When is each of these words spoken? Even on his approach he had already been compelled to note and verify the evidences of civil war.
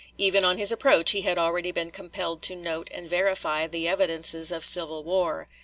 Even 0.17 0.43
on 0.43 0.57
his 0.57 0.71
approach 0.71 1.11
he 1.11 1.21
had 1.21 1.37
already 1.37 1.71
been 1.71 1.91
compelled 1.91 2.41
to 2.41 2.55
note 2.55 2.89
and 2.91 3.07
verify 3.07 3.67
the 3.67 3.87
evidences 3.87 4.51
of 4.51 4.65
civil 4.65 5.03
war. 5.03 5.47